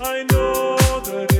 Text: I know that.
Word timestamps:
I 0.00 0.22
know 0.30 0.76
that. 0.76 1.37